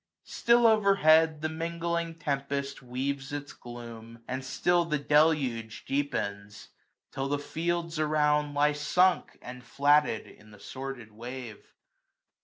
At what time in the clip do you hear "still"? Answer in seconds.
0.25-0.65, 4.43-4.83